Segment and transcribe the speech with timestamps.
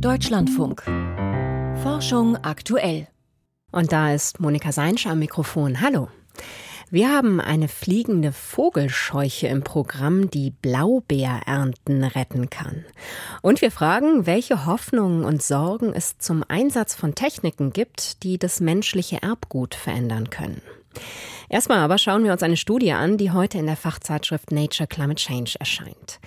[0.00, 0.82] Deutschlandfunk.
[1.82, 3.08] Forschung aktuell.
[3.72, 5.80] Und da ist Monika Seinsch am Mikrofon.
[5.80, 6.08] Hallo.
[6.90, 12.84] Wir haben eine fliegende Vogelscheuche im Programm, die Blaubeerernten retten kann.
[13.42, 18.60] Und wir fragen, welche Hoffnungen und Sorgen es zum Einsatz von Techniken gibt, die das
[18.60, 20.60] menschliche Erbgut verändern können.
[21.48, 25.22] Erstmal aber schauen wir uns eine Studie an, die heute in der Fachzeitschrift Nature Climate
[25.22, 26.18] Change erscheint.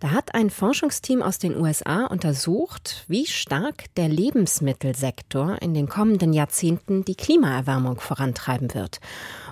[0.00, 6.32] Da hat ein Forschungsteam aus den USA untersucht, wie stark der Lebensmittelsektor in den kommenden
[6.32, 9.00] Jahrzehnten die Klimaerwärmung vorantreiben wird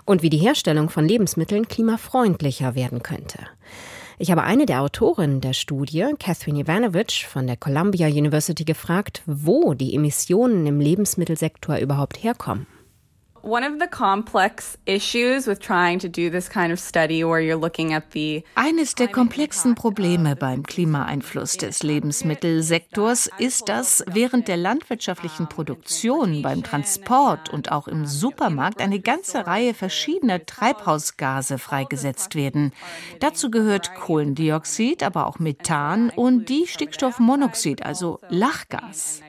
[0.04, 3.38] und wie die Herstellung von Lebensmitteln klimafreundlicher werden könnte.
[4.18, 9.74] Ich habe eine der Autorinnen der Studie, Catherine Ivanovich von der Columbia University, gefragt, wo
[9.74, 12.66] die Emissionen im Lebensmittelsektor überhaupt herkommen.
[18.54, 26.62] Eines der komplexen Probleme beim Klimaeinfluss des Lebensmittelsektors ist, dass während der landwirtschaftlichen Produktion, beim
[26.62, 32.72] Transport und auch im Supermarkt eine ganze Reihe verschiedener Treibhausgase freigesetzt werden.
[33.20, 39.20] Dazu gehört Kohlendioxid, aber auch Methan und die Stickstoffmonoxid, also Lachgas.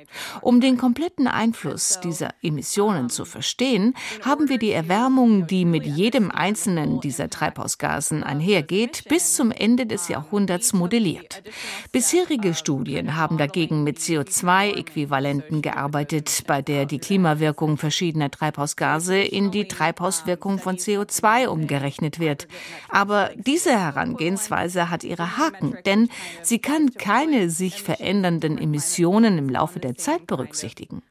[0.42, 6.32] Um den kompletten Einfluss dieser Emissionen zu verstehen, haben wir die Erwärmung, die mit jedem
[6.32, 11.44] einzelnen dieser Treibhausgasen einhergeht, bis zum Ende des Jahrhunderts modelliert.
[11.92, 19.68] Bisherige Studien haben dagegen mit CO2-Äquivalenten gearbeitet, bei der die Klimawirkung verschiedener Treibhausgase in die
[19.68, 22.48] Treibhauswirkung von CO2 umgerechnet wird.
[22.90, 26.10] Aber diese Herangehensweise hat ihre Haken, denn
[26.42, 31.02] sie kann keine sich verändernden Emissionen im Laufe der Zeit berücksichtigen.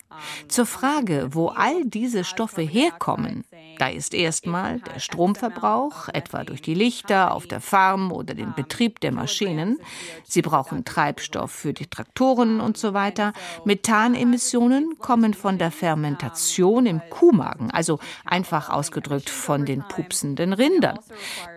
[0.49, 3.45] Zur Frage, wo all diese Stoffe herkommen,
[3.79, 9.01] da ist erstmal der Stromverbrauch, etwa durch die Lichter auf der Farm oder den Betrieb
[9.01, 9.79] der Maschinen.
[10.23, 13.33] Sie brauchen Treibstoff für die Traktoren und so weiter.
[13.65, 20.99] Methanemissionen kommen von der Fermentation im Kuhmagen, also einfach ausgedrückt von den pupsenden Rindern.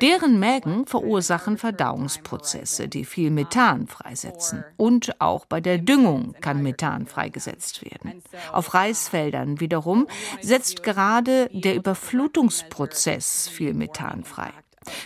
[0.02, 4.64] Deren Mägen verursachen Verdauungsprozesse, die viel Methan freisetzen.
[4.76, 8.24] Und auch bei der Düngung kann Methan freigesetzt werden.
[8.52, 10.08] Auf Reisfeldern wiederum
[10.42, 14.52] setzt gerade der Überflutungsprozess viel Methan frei.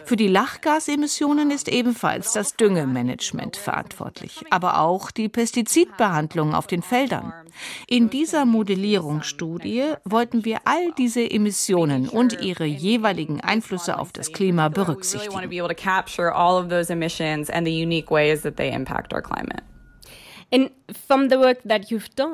[0.05, 7.33] Für die Lachgasemissionen ist ebenfalls das Düngemanagement verantwortlich, aber auch die Pestizidbehandlung auf den Feldern.
[7.87, 14.69] In dieser Modellierungsstudie wollten wir all diese Emissionen und ihre jeweiligen Einflüsse auf das Klima
[14.69, 15.33] berücksichtigen.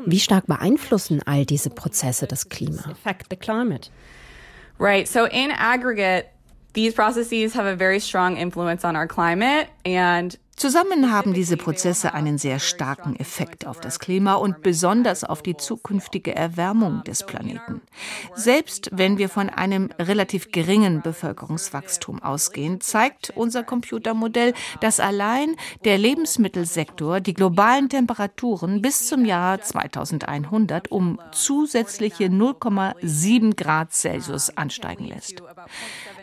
[0.05, 2.93] Wie stark beeinflussen all diese Prozesse das Klima?
[4.77, 5.07] Right.
[5.07, 6.31] So in aggregate,
[6.73, 12.15] these processes have a very strong influence on our climate and Zusammen haben diese Prozesse
[12.15, 17.81] einen sehr starken Effekt auf das Klima und besonders auf die zukünftige Erwärmung des Planeten.
[18.33, 25.99] Selbst wenn wir von einem relativ geringen Bevölkerungswachstum ausgehen, zeigt unser Computermodell, dass allein der
[25.99, 35.43] Lebensmittelsektor die globalen Temperaturen bis zum Jahr 2100 um zusätzliche 0,7 Grad Celsius ansteigen lässt.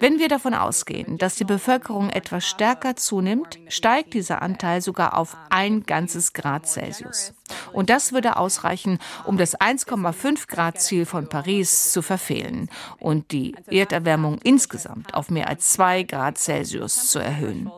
[0.01, 5.37] Wenn wir davon ausgehen, dass die Bevölkerung etwas stärker zunimmt, steigt dieser Anteil sogar auf
[5.51, 7.35] ein ganzes Grad Celsius.
[7.73, 13.55] Und das würde ausreichen, um das 1,5 Grad Ziel von Paris zu verfehlen und die
[13.69, 17.71] Erderwärmung insgesamt auf mehr als 2 Grad Celsius zu erhöhen.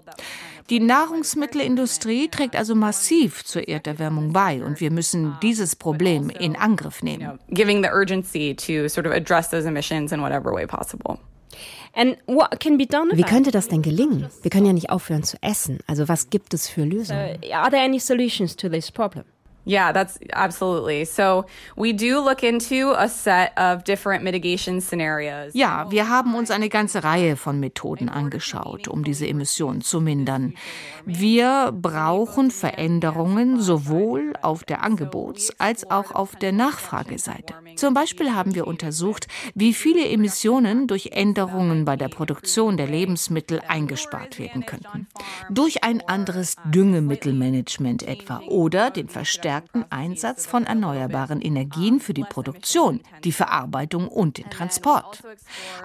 [0.71, 7.03] Die Nahrungsmittelindustrie trägt also massiv zur Erderwärmung bei und wir müssen dieses Problem in Angriff
[7.03, 7.41] nehmen.
[7.49, 11.19] Giving the urgency to sort of address those emissions in whatever way possible.
[11.95, 14.29] Wie könnte das denn gelingen?
[14.43, 15.79] Wir können ja nicht aufhören zu essen.
[15.87, 17.39] Also was gibt es für Lösungen?
[17.43, 19.25] Uh, are there any solutions to this problem?
[19.67, 21.05] Yeah, that's absolutely.
[21.05, 21.45] So
[21.77, 25.55] we do look into a set of different mitigation scenarios.
[25.55, 30.55] Ja, wir haben uns eine ganze Reihe von Methoden angeschaut, um diese Emissionen zu mindern.
[31.05, 37.55] Wir brauchen Veränderungen sowohl auf der Angebots- als auch auf der Nachfrageseite.
[37.75, 43.61] Zum Beispiel haben wir untersucht, wie viele Emissionen durch Änderungen bei der Produktion der Lebensmittel
[43.67, 45.09] eingespart werden könnten.
[45.51, 52.25] Durch ein anderes Düngemittelmanagement etwa oder den Verstärkten verstärkten Einsatz von erneuerbaren Energien für die
[52.25, 55.23] Produktion, die Verarbeitung und den Transport.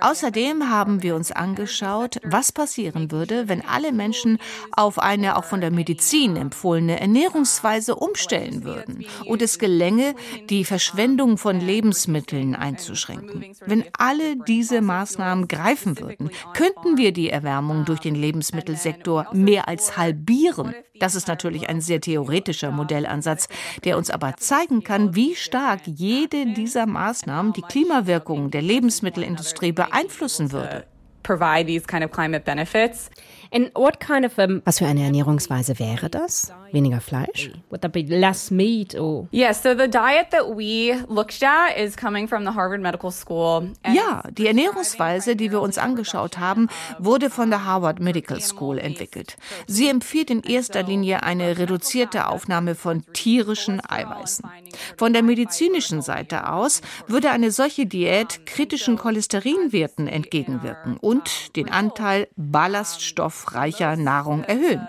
[0.01, 4.39] Außerdem haben wir uns angeschaut, was passieren würde, wenn alle Menschen
[4.73, 10.15] auf eine auch von der Medizin empfohlene Ernährungsweise umstellen würden und es gelänge,
[10.49, 13.55] die Verschwendung von Lebensmitteln einzuschränken.
[13.65, 19.95] Wenn alle diese Maßnahmen greifen würden, könnten wir die Erwärmung durch den Lebensmittelsektor mehr als
[19.95, 20.75] halbieren.
[20.99, 23.47] Das ist natürlich ein sehr theoretischer Modellansatz,
[23.83, 30.51] der uns aber zeigen kann, wie stark jede dieser Maßnahmen die Klimawirkung der Lebensmittelindustrie beeinflussen
[30.51, 30.85] würde.
[31.23, 33.09] Provide these kind of climate benefits.
[33.53, 36.53] And what kind of um, was für eine Ernährungsweise wäre das?
[36.71, 37.51] Weniger Fleisch?
[37.69, 39.27] Would that be less meat or?
[39.33, 43.73] Yeah, so the diet that we looked at is coming from the Harvard Medical School.
[43.85, 49.35] Ja, die Ernährungsweise, die wir uns angeschaut haben, wurde von der Harvard Medical School entwickelt.
[49.67, 54.49] Sie empfiehlt in erster Linie eine reduzierte Aufnahme von tierischen Eiweißen.
[54.95, 62.29] Von der medizinischen Seite aus würde eine solche Diät kritischen Cholesterinwerten entgegenwirken und den Anteil
[62.37, 64.87] ballaststoffreicher Nahrung erhöhen.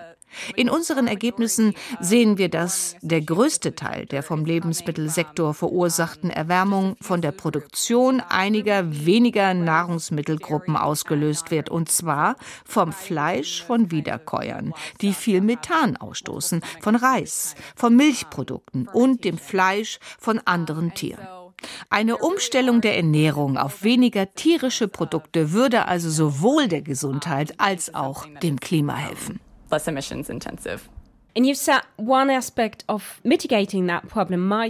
[0.54, 7.20] In unseren Ergebnissen sehen wir, dass der größte Teil der vom Lebensmittelsektor verursachten Erwärmung von
[7.20, 15.40] der Produktion einiger weniger Nahrungsmittelgruppen ausgelöst wird, und zwar vom Fleisch von Wiederkäuern, die viel
[15.40, 21.41] Methan ausstoßen, von Reis, von Milchprodukten und dem Fleisch von anderen Tieren.
[21.90, 28.26] Eine Umstellung der Ernährung auf weniger tierische Produkte würde also sowohl der Gesundheit als auch
[28.42, 29.40] dem Klima helfen.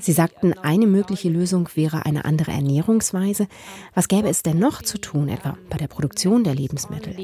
[0.05, 3.49] Sie sagten, eine mögliche Lösung wäre eine andere Ernährungsweise.
[3.94, 7.17] Was gäbe es denn noch zu tun, etwa bei der Produktion der Lebensmittel?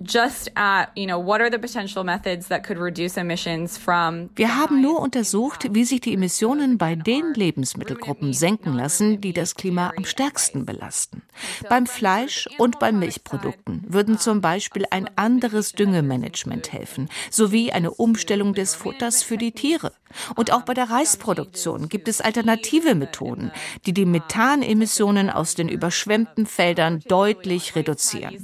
[0.00, 3.76] We looked just at, you know, what are the potential methods that could reduce emissions
[3.76, 9.32] from Wir haben nur untersucht, wie sich die Emissionen bei den Lebensmittelgruppen senken lassen, die
[9.32, 11.22] das Klima am stärksten belasten.
[11.68, 18.54] Beim Fleisch und bei Milchprodukten würden zum Beispiel ein anderes Düngemanagement helfen, sowie eine Umstellung
[18.54, 19.92] des Futters für die Tiere.
[20.36, 23.50] Und auch bei der Reisproduktion gibt es alternative Methoden,
[23.86, 28.34] die die Methanemissionen aus den überschwemmten Feldern deutlich reduzieren.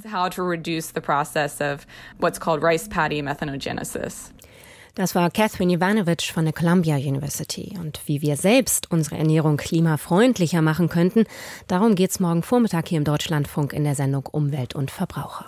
[4.97, 7.77] Das war Catherine Ivanovic von der Columbia University.
[7.79, 11.25] Und wie wir selbst unsere Ernährung klimafreundlicher machen könnten,
[11.67, 15.45] darum geht es morgen Vormittag hier im Deutschlandfunk in der Sendung Umwelt und Verbraucher.